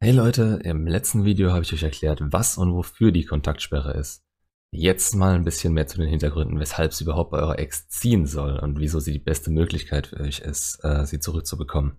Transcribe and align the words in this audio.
Hey 0.00 0.12
Leute, 0.12 0.60
im 0.62 0.86
letzten 0.86 1.24
Video 1.24 1.50
habe 1.50 1.62
ich 1.62 1.72
euch 1.72 1.82
erklärt, 1.82 2.20
was 2.22 2.56
und 2.56 2.72
wofür 2.72 3.10
die 3.10 3.24
Kontaktsperre 3.24 3.94
ist. 3.94 4.22
Jetzt 4.70 5.16
mal 5.16 5.34
ein 5.34 5.42
bisschen 5.42 5.72
mehr 5.72 5.88
zu 5.88 5.98
den 5.98 6.08
Hintergründen, 6.08 6.60
weshalb 6.60 6.94
sie 6.94 7.02
überhaupt 7.02 7.32
bei 7.32 7.38
eurer 7.38 7.58
Ex 7.58 7.88
ziehen 7.88 8.24
soll 8.24 8.60
und 8.60 8.78
wieso 8.78 9.00
sie 9.00 9.10
die 9.10 9.18
beste 9.18 9.50
Möglichkeit 9.50 10.06
für 10.06 10.20
euch 10.20 10.38
ist, 10.38 10.78
äh, 10.84 11.04
sie 11.04 11.18
zurückzubekommen. 11.18 11.98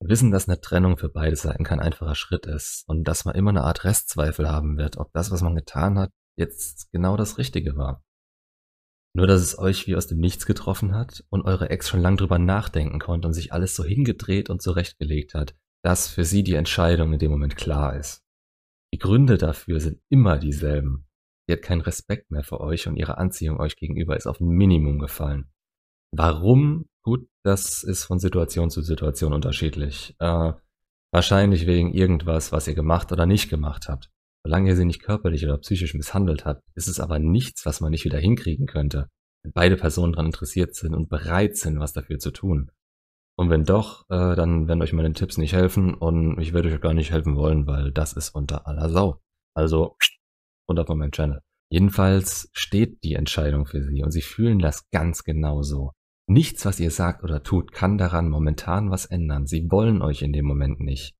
Wir 0.00 0.08
wissen, 0.08 0.30
dass 0.30 0.48
eine 0.48 0.62
Trennung 0.62 0.96
für 0.96 1.10
beide 1.10 1.36
Seiten 1.36 1.64
kein 1.64 1.80
einfacher 1.80 2.14
Schritt 2.14 2.46
ist 2.46 2.84
und 2.86 3.04
dass 3.04 3.26
man 3.26 3.34
immer 3.34 3.50
eine 3.50 3.64
Art 3.64 3.84
Restzweifel 3.84 4.48
haben 4.48 4.78
wird, 4.78 4.96
ob 4.96 5.12
das, 5.12 5.30
was 5.30 5.42
man 5.42 5.54
getan 5.54 5.98
hat, 5.98 6.10
jetzt 6.38 6.90
genau 6.92 7.18
das 7.18 7.36
Richtige 7.36 7.76
war. 7.76 8.02
Nur, 9.14 9.26
dass 9.26 9.42
es 9.42 9.58
euch 9.58 9.86
wie 9.86 9.96
aus 9.96 10.06
dem 10.06 10.18
Nichts 10.18 10.46
getroffen 10.46 10.94
hat 10.94 11.24
und 11.28 11.42
eure 11.42 11.68
Ex 11.68 11.90
schon 11.90 12.00
lang 12.00 12.16
drüber 12.16 12.38
nachdenken 12.38 12.98
konnte 13.00 13.28
und 13.28 13.34
sich 13.34 13.52
alles 13.52 13.76
so 13.76 13.84
hingedreht 13.84 14.48
und 14.48 14.62
zurechtgelegt 14.62 15.34
hat, 15.34 15.54
dass 15.88 16.06
für 16.06 16.26
sie 16.26 16.42
die 16.42 16.52
Entscheidung 16.52 17.14
in 17.14 17.18
dem 17.18 17.30
Moment 17.30 17.56
klar 17.56 17.96
ist. 17.96 18.22
Die 18.92 18.98
Gründe 18.98 19.38
dafür 19.38 19.80
sind 19.80 20.02
immer 20.10 20.36
dieselben. 20.36 21.06
Sie 21.46 21.54
hat 21.54 21.62
keinen 21.62 21.80
Respekt 21.80 22.30
mehr 22.30 22.44
für 22.44 22.60
euch 22.60 22.86
und 22.86 22.96
ihre 22.96 23.16
Anziehung 23.16 23.58
euch 23.58 23.74
gegenüber 23.74 24.14
ist 24.14 24.26
auf 24.26 24.38
ein 24.38 24.48
Minimum 24.48 24.98
gefallen. 24.98 25.50
Warum? 26.14 26.90
Gut, 27.02 27.26
das 27.42 27.84
ist 27.84 28.04
von 28.04 28.18
Situation 28.18 28.68
zu 28.68 28.82
Situation 28.82 29.32
unterschiedlich. 29.32 30.14
Äh, 30.18 30.52
wahrscheinlich 31.10 31.66
wegen 31.66 31.94
irgendwas, 31.94 32.52
was 32.52 32.68
ihr 32.68 32.74
gemacht 32.74 33.10
oder 33.10 33.24
nicht 33.24 33.48
gemacht 33.48 33.88
habt. 33.88 34.10
Solange 34.44 34.68
ihr 34.68 34.76
sie 34.76 34.84
nicht 34.84 35.02
körperlich 35.02 35.46
oder 35.46 35.56
psychisch 35.56 35.94
misshandelt 35.94 36.44
habt, 36.44 36.64
ist 36.74 36.88
es 36.88 37.00
aber 37.00 37.18
nichts, 37.18 37.64
was 37.64 37.80
man 37.80 37.92
nicht 37.92 38.04
wieder 38.04 38.18
hinkriegen 38.18 38.66
könnte, 38.66 39.08
wenn 39.42 39.54
beide 39.54 39.76
Personen 39.76 40.12
daran 40.12 40.26
interessiert 40.26 40.74
sind 40.74 40.94
und 40.94 41.08
bereit 41.08 41.56
sind, 41.56 41.80
was 41.80 41.94
dafür 41.94 42.18
zu 42.18 42.30
tun. 42.30 42.72
Und 43.38 43.50
wenn 43.50 43.64
doch, 43.64 44.02
äh, 44.10 44.34
dann 44.34 44.66
werden 44.66 44.82
euch 44.82 44.92
meine 44.92 45.12
Tipps 45.12 45.38
nicht 45.38 45.52
helfen 45.52 45.94
und 45.94 46.40
ich 46.40 46.52
werde 46.52 46.70
euch 46.70 46.80
gar 46.80 46.92
nicht 46.92 47.12
helfen 47.12 47.36
wollen, 47.36 47.68
weil 47.68 47.92
das 47.92 48.12
ist 48.12 48.30
unter 48.30 48.66
aller 48.66 48.90
Sau. 48.90 49.20
Also 49.54 49.96
runter 50.68 50.84
von 50.84 50.98
meinem 50.98 51.12
Channel. 51.12 51.40
Jedenfalls 51.70 52.50
steht 52.52 53.04
die 53.04 53.14
Entscheidung 53.14 53.66
für 53.66 53.84
sie 53.84 54.02
und 54.02 54.10
sie 54.10 54.22
fühlen 54.22 54.58
das 54.58 54.90
ganz 54.90 55.22
genau 55.22 55.62
so. 55.62 55.92
Nichts, 56.26 56.66
was 56.66 56.80
ihr 56.80 56.90
sagt 56.90 57.22
oder 57.22 57.44
tut, 57.44 57.70
kann 57.70 57.96
daran 57.96 58.28
momentan 58.28 58.90
was 58.90 59.06
ändern. 59.06 59.46
Sie 59.46 59.70
wollen 59.70 60.02
euch 60.02 60.22
in 60.22 60.32
dem 60.32 60.44
Moment 60.44 60.80
nicht. 60.80 61.14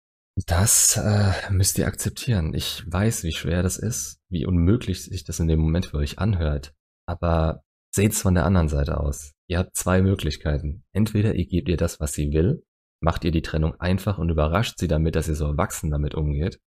Das 0.46 0.96
äh, 0.96 1.32
müsst 1.52 1.78
ihr 1.78 1.86
akzeptieren. 1.86 2.52
Ich 2.52 2.82
weiß, 2.90 3.22
wie 3.22 3.32
schwer 3.32 3.62
das 3.62 3.78
ist, 3.78 4.18
wie 4.28 4.44
unmöglich 4.44 5.04
sich 5.04 5.22
das 5.22 5.38
in 5.38 5.46
dem 5.46 5.60
Moment 5.60 5.86
für 5.86 5.98
euch 5.98 6.18
anhört. 6.18 6.74
Aber 7.06 7.62
seht's 7.94 8.22
von 8.22 8.34
der 8.34 8.44
anderen 8.44 8.68
Seite 8.68 8.98
aus. 8.98 9.34
Ihr 9.50 9.58
habt 9.58 9.76
zwei 9.76 10.02
Möglichkeiten. 10.02 10.84
Entweder 10.92 11.34
ihr 11.34 11.46
gebt 11.46 11.68
ihr 11.68 11.76
das, 11.76 12.00
was 12.00 12.12
sie 12.12 12.32
will, 12.32 12.64
macht 13.00 13.24
ihr 13.24 13.30
die 13.30 13.42
Trennung 13.42 13.74
einfach 13.80 14.18
und 14.18 14.28
überrascht 14.28 14.78
sie 14.78 14.88
damit, 14.88 15.14
dass 15.14 15.28
ihr 15.28 15.34
so 15.34 15.46
erwachsen 15.46 15.90
damit 15.90 16.14
umgeht, 16.14 16.60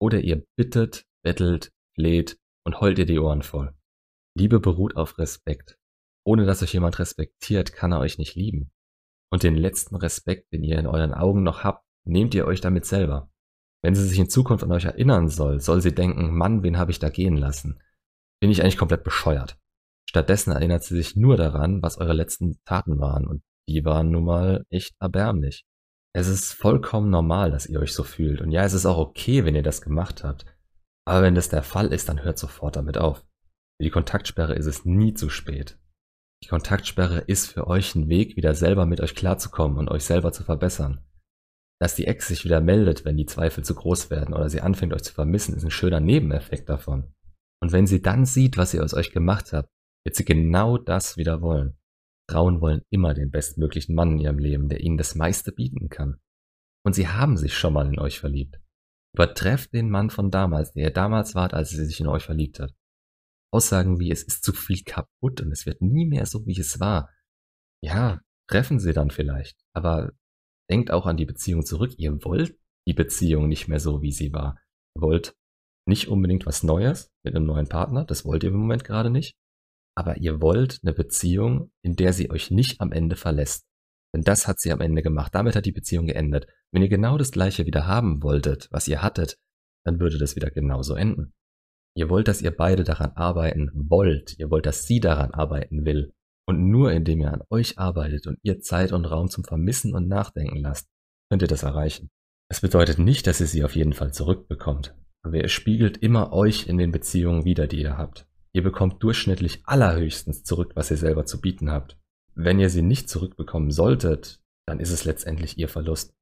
oder 0.00 0.20
ihr 0.20 0.44
bittet, 0.56 1.06
bettelt, 1.22 1.72
fleht 1.94 2.38
und 2.64 2.80
heult 2.80 2.98
ihr 2.98 3.06
die 3.06 3.18
Ohren 3.18 3.42
voll. 3.42 3.74
Liebe 4.36 4.60
beruht 4.60 4.96
auf 4.96 5.18
Respekt. 5.18 5.76
Ohne 6.24 6.44
dass 6.44 6.62
euch 6.62 6.72
jemand 6.72 6.98
respektiert, 6.98 7.72
kann 7.72 7.92
er 7.92 8.00
euch 8.00 8.18
nicht 8.18 8.34
lieben. 8.34 8.70
Und 9.32 9.42
den 9.42 9.56
letzten 9.56 9.96
Respekt, 9.96 10.52
den 10.52 10.64
ihr 10.64 10.78
in 10.78 10.86
euren 10.86 11.14
Augen 11.14 11.42
noch 11.42 11.64
habt, 11.64 11.84
nehmt 12.04 12.34
ihr 12.34 12.46
euch 12.46 12.60
damit 12.60 12.84
selber. 12.84 13.30
Wenn 13.82 13.94
sie 13.94 14.06
sich 14.06 14.18
in 14.18 14.28
Zukunft 14.28 14.64
an 14.64 14.72
euch 14.72 14.84
erinnern 14.84 15.28
soll, 15.28 15.60
soll 15.60 15.80
sie 15.80 15.94
denken, 15.94 16.36
Mann, 16.36 16.62
wen 16.62 16.78
habe 16.78 16.90
ich 16.90 16.98
da 16.98 17.08
gehen 17.08 17.36
lassen? 17.36 17.80
Bin 18.40 18.50
ich 18.50 18.62
eigentlich 18.62 18.76
komplett 18.76 19.04
bescheuert? 19.04 19.59
Stattdessen 20.08 20.52
erinnert 20.52 20.82
sie 20.82 20.96
sich 20.96 21.16
nur 21.16 21.36
daran, 21.36 21.82
was 21.82 21.98
eure 21.98 22.12
letzten 22.12 22.58
Taten 22.64 22.98
waren 23.00 23.26
und 23.26 23.42
die 23.68 23.84
waren 23.84 24.10
nun 24.10 24.24
mal 24.24 24.64
echt 24.70 24.94
erbärmlich. 25.00 25.64
Es 26.12 26.26
ist 26.26 26.52
vollkommen 26.52 27.10
normal, 27.10 27.52
dass 27.52 27.66
ihr 27.66 27.78
euch 27.80 27.92
so 27.92 28.02
fühlt 28.02 28.40
und 28.40 28.50
ja, 28.50 28.64
es 28.64 28.72
ist 28.72 28.86
auch 28.86 28.98
okay, 28.98 29.44
wenn 29.44 29.54
ihr 29.54 29.62
das 29.62 29.82
gemacht 29.82 30.24
habt. 30.24 30.44
Aber 31.06 31.22
wenn 31.22 31.34
das 31.34 31.48
der 31.48 31.62
Fall 31.62 31.92
ist, 31.92 32.08
dann 32.08 32.22
hört 32.22 32.38
sofort 32.38 32.76
damit 32.76 32.98
auf. 32.98 33.18
Für 33.78 33.84
die 33.84 33.90
Kontaktsperre 33.90 34.54
ist 34.54 34.66
es 34.66 34.84
nie 34.84 35.14
zu 35.14 35.28
spät. 35.28 35.78
Die 36.42 36.48
Kontaktsperre 36.48 37.20
ist 37.20 37.52
für 37.52 37.66
euch 37.66 37.94
ein 37.94 38.08
Weg, 38.08 38.36
wieder 38.36 38.54
selber 38.54 38.86
mit 38.86 39.00
euch 39.00 39.14
klarzukommen 39.14 39.78
und 39.78 39.88
euch 39.88 40.04
selber 40.04 40.32
zu 40.32 40.42
verbessern. 40.42 41.04
Dass 41.80 41.94
die 41.94 42.06
Ex 42.06 42.28
sich 42.28 42.44
wieder 42.44 42.60
meldet, 42.60 43.04
wenn 43.04 43.16
die 43.16 43.26
Zweifel 43.26 43.64
zu 43.64 43.74
groß 43.74 44.10
werden 44.10 44.34
oder 44.34 44.48
sie 44.48 44.60
anfängt 44.60 44.92
euch 44.92 45.02
zu 45.02 45.14
vermissen, 45.14 45.54
ist 45.54 45.64
ein 45.64 45.70
schöner 45.70 46.00
Nebeneffekt 46.00 46.68
davon. 46.68 47.14
Und 47.62 47.72
wenn 47.72 47.86
sie 47.86 48.02
dann 48.02 48.24
sieht, 48.24 48.56
was 48.56 48.74
ihr 48.74 48.82
aus 48.82 48.94
euch 48.94 49.12
gemacht 49.12 49.52
habt, 49.52 49.68
wird 50.04 50.16
sie 50.16 50.24
genau 50.24 50.78
das 50.78 51.16
wieder 51.16 51.42
wollen. 51.42 51.76
Frauen 52.30 52.60
wollen 52.60 52.82
immer 52.90 53.12
den 53.12 53.30
bestmöglichen 53.30 53.94
Mann 53.94 54.12
in 54.12 54.18
ihrem 54.18 54.38
Leben, 54.38 54.68
der 54.68 54.80
ihnen 54.80 54.96
das 54.96 55.14
meiste 55.14 55.52
bieten 55.52 55.88
kann. 55.88 56.20
Und 56.84 56.94
sie 56.94 57.08
haben 57.08 57.36
sich 57.36 57.54
schon 57.54 57.72
mal 57.72 57.86
in 57.86 57.98
euch 57.98 58.20
verliebt. 58.20 58.60
Übertrefft 59.14 59.72
den 59.74 59.90
Mann 59.90 60.10
von 60.10 60.30
damals, 60.30 60.72
der 60.72 60.84
ihr 60.84 60.92
damals 60.92 61.34
wart, 61.34 61.52
als 61.52 61.70
sie 61.70 61.84
sich 61.84 62.00
in 62.00 62.06
euch 62.06 62.22
verliebt 62.22 62.60
hat. 62.60 62.72
Aussagen 63.52 63.98
wie 63.98 64.12
es 64.12 64.22
ist 64.22 64.44
zu 64.44 64.52
viel 64.52 64.82
kaputt 64.84 65.40
und 65.40 65.50
es 65.50 65.66
wird 65.66 65.82
nie 65.82 66.06
mehr 66.06 66.24
so, 66.24 66.46
wie 66.46 66.58
es 66.58 66.78
war. 66.78 67.10
Ja, 67.82 68.20
treffen 68.48 68.78
sie 68.78 68.92
dann 68.92 69.10
vielleicht, 69.10 69.60
aber 69.74 70.12
denkt 70.70 70.92
auch 70.92 71.06
an 71.06 71.16
die 71.16 71.26
Beziehung 71.26 71.64
zurück. 71.66 71.92
Ihr 71.98 72.12
wollt 72.24 72.56
die 72.86 72.94
Beziehung 72.94 73.48
nicht 73.48 73.66
mehr 73.66 73.80
so, 73.80 74.02
wie 74.02 74.12
sie 74.12 74.32
war. 74.32 74.56
Ihr 74.96 75.02
wollt 75.02 75.34
nicht 75.88 76.06
unbedingt 76.06 76.46
was 76.46 76.62
Neues 76.62 77.10
mit 77.24 77.34
einem 77.34 77.46
neuen 77.46 77.68
Partner, 77.68 78.04
das 78.04 78.24
wollt 78.24 78.44
ihr 78.44 78.50
im 78.50 78.56
Moment 78.56 78.84
gerade 78.84 79.10
nicht 79.10 79.34
aber 80.00 80.16
ihr 80.16 80.40
wollt 80.40 80.80
eine 80.82 80.94
Beziehung, 80.94 81.70
in 81.82 81.94
der 81.94 82.14
sie 82.14 82.30
euch 82.30 82.50
nicht 82.50 82.80
am 82.80 82.90
Ende 82.90 83.16
verlässt. 83.16 83.66
Denn 84.14 84.22
das 84.22 84.48
hat 84.48 84.58
sie 84.58 84.72
am 84.72 84.80
Ende 84.80 85.02
gemacht. 85.02 85.34
Damit 85.34 85.54
hat 85.54 85.66
die 85.66 85.72
Beziehung 85.72 86.06
geendet. 86.06 86.46
Wenn 86.72 86.80
ihr 86.80 86.88
genau 86.88 87.18
das 87.18 87.32
gleiche 87.32 87.66
wieder 87.66 87.86
haben 87.86 88.22
wolltet, 88.22 88.66
was 88.70 88.88
ihr 88.88 89.02
hattet, 89.02 89.36
dann 89.84 90.00
würde 90.00 90.16
das 90.16 90.36
wieder 90.36 90.50
genauso 90.50 90.94
enden. 90.94 91.34
Ihr 91.94 92.08
wollt, 92.08 92.28
dass 92.28 92.40
ihr 92.40 92.50
beide 92.50 92.82
daran 92.82 93.12
arbeiten 93.12 93.70
wollt. 93.74 94.38
Ihr 94.38 94.50
wollt, 94.50 94.64
dass 94.64 94.86
sie 94.86 95.00
daran 95.00 95.32
arbeiten 95.32 95.84
will. 95.84 96.14
Und 96.48 96.70
nur 96.70 96.92
indem 96.92 97.20
ihr 97.20 97.32
an 97.32 97.42
euch 97.50 97.78
arbeitet 97.78 98.26
und 98.26 98.38
ihr 98.42 98.60
Zeit 98.60 98.92
und 98.92 99.04
Raum 99.04 99.28
zum 99.28 99.44
Vermissen 99.44 99.94
und 99.94 100.08
Nachdenken 100.08 100.56
lasst, 100.56 100.88
könnt 101.28 101.42
ihr 101.42 101.48
das 101.48 101.62
erreichen. 101.62 102.08
Es 102.48 102.62
bedeutet 102.62 102.98
nicht, 102.98 103.26
dass 103.26 103.40
ihr 103.40 103.46
sie 103.46 103.64
auf 103.64 103.76
jeden 103.76 103.92
Fall 103.92 104.14
zurückbekommt. 104.14 104.94
Aber 105.22 105.36
ihr 105.36 105.48
spiegelt 105.48 105.98
immer 105.98 106.32
euch 106.32 106.66
in 106.66 106.78
den 106.78 106.90
Beziehungen 106.90 107.44
wieder, 107.44 107.66
die 107.66 107.82
ihr 107.82 107.98
habt. 107.98 108.26
Ihr 108.52 108.62
bekommt 108.62 109.02
durchschnittlich 109.02 109.62
allerhöchstens 109.64 110.42
zurück, 110.42 110.72
was 110.74 110.90
ihr 110.90 110.96
selber 110.96 111.24
zu 111.24 111.40
bieten 111.40 111.70
habt. 111.70 111.98
Wenn 112.34 112.58
ihr 112.58 112.70
sie 112.70 112.82
nicht 112.82 113.08
zurückbekommen 113.08 113.70
solltet, 113.70 114.40
dann 114.66 114.80
ist 114.80 114.90
es 114.90 115.04
letztendlich 115.04 115.58
ihr 115.58 115.68
Verlust. 115.68 116.14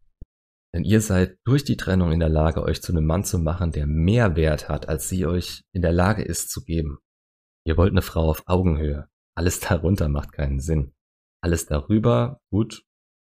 Denn 0.74 0.84
ihr 0.84 1.00
seid 1.00 1.38
durch 1.44 1.64
die 1.64 1.76
Trennung 1.76 2.12
in 2.12 2.20
der 2.20 2.28
Lage, 2.28 2.62
euch 2.62 2.82
zu 2.82 2.92
einem 2.92 3.06
Mann 3.06 3.24
zu 3.24 3.38
machen, 3.38 3.72
der 3.72 3.86
mehr 3.86 4.36
Wert 4.36 4.68
hat, 4.68 4.88
als 4.88 5.08
sie 5.08 5.26
euch 5.26 5.64
in 5.72 5.80
der 5.80 5.92
Lage 5.92 6.22
ist 6.22 6.50
zu 6.50 6.62
geben. 6.62 6.98
Ihr 7.66 7.76
wollt 7.76 7.92
eine 7.92 8.02
Frau 8.02 8.28
auf 8.28 8.42
Augenhöhe. 8.46 9.08
Alles 9.34 9.60
darunter 9.68 10.08
macht 10.08 10.32
keinen 10.32 10.60
Sinn. 10.60 10.92
Alles 11.42 11.66
darüber, 11.66 12.40
gut, 12.50 12.84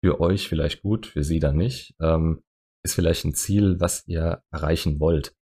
für 0.04 0.20
euch 0.20 0.48
vielleicht 0.48 0.82
gut, 0.82 1.06
für 1.06 1.24
sie 1.24 1.40
dann 1.40 1.56
nicht, 1.56 1.94
ähm, 2.00 2.42
ist 2.84 2.94
vielleicht 2.94 3.24
ein 3.24 3.34
Ziel, 3.34 3.80
was 3.80 4.06
ihr 4.06 4.42
erreichen 4.52 5.00
wollt. 5.00 5.34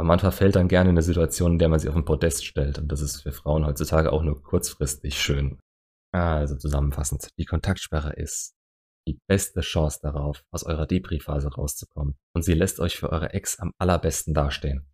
Aber 0.00 0.06
man 0.06 0.18
verfällt 0.18 0.56
dann 0.56 0.68
gerne 0.68 0.88
in 0.88 0.94
eine 0.94 1.02
Situation, 1.02 1.52
in 1.52 1.58
der 1.58 1.68
man 1.68 1.78
sie 1.78 1.90
auf 1.90 1.94
den 1.94 2.06
Podest 2.06 2.46
stellt. 2.46 2.78
Und 2.78 2.90
das 2.90 3.02
ist 3.02 3.20
für 3.20 3.32
Frauen 3.32 3.66
heutzutage 3.66 4.10
auch 4.14 4.22
nur 4.22 4.42
kurzfristig 4.42 5.20
schön. 5.20 5.58
Also 6.10 6.56
zusammenfassend, 6.56 7.28
die 7.38 7.44
Kontaktsperre 7.44 8.14
ist 8.14 8.54
die 9.06 9.18
beste 9.28 9.60
Chance 9.60 9.98
darauf, 10.00 10.42
aus 10.54 10.64
eurer 10.64 10.86
Depri-Phase 10.86 11.52
rauszukommen. 11.52 12.14
Und 12.34 12.46
sie 12.46 12.54
lässt 12.54 12.80
euch 12.80 12.96
für 12.96 13.12
eure 13.12 13.34
Ex 13.34 13.58
am 13.58 13.72
allerbesten 13.78 14.32
dastehen. 14.32 14.86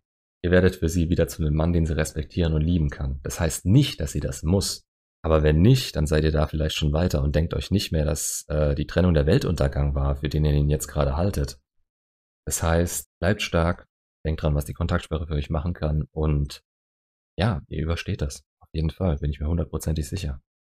Ihr 0.43 0.51
werdet 0.51 0.75
für 0.75 0.89
sie 0.89 1.09
wieder 1.09 1.29
zu 1.29 1.41
einem 1.41 1.55
Mann, 1.55 1.71
den 1.71 1.85
sie 1.85 1.95
respektieren 1.95 2.51
und 2.51 2.59
lieben 2.59 2.89
kann. 2.89 3.21
Das 3.23 3.39
heißt 3.39 3.65
nicht, 3.65 4.01
dass 4.01 4.11
sie 4.11 4.19
das 4.19 4.43
muss. 4.43 4.83
Aber 5.23 5.41
wenn 5.41 5.61
nicht, 5.61 5.95
dann 5.95 6.05
seid 6.05 6.25
ihr 6.25 6.33
da 6.33 6.47
vielleicht 6.47 6.75
schon 6.75 6.91
weiter 6.91 7.21
und 7.21 7.33
denkt 7.33 7.53
euch 7.53 7.71
nicht 7.71 7.93
mehr, 7.93 8.03
dass 8.03 8.43
äh, 8.49 8.75
die 8.75 8.87
Trennung 8.87 9.13
der 9.13 9.25
Weltuntergang 9.25 9.95
war, 9.95 10.17
für 10.17 10.27
den 10.27 10.43
ihr 10.43 10.51
ihn 10.51 10.69
jetzt 10.69 10.89
gerade 10.89 11.15
haltet. 11.15 11.61
Das 12.45 12.61
heißt, 12.61 13.07
bleibt 13.21 13.41
stark, 13.41 13.87
Denkt 14.25 14.41
dran, 14.41 14.55
was 14.55 14.65
die 14.65 14.73
Kontaktsperre 14.73 15.27
für 15.27 15.35
euch 15.35 15.49
machen 15.49 15.73
kann 15.73 16.07
und 16.11 16.63
ja, 17.37 17.61
ihr 17.67 17.83
übersteht 17.83 18.21
das. 18.21 18.43
Auf 18.59 18.69
jeden 18.71 18.89
Fall, 18.89 19.17
bin 19.17 19.31
ich 19.31 19.39
mir 19.39 19.47
hundertprozentig 19.47 20.07
sicher. 20.07 20.41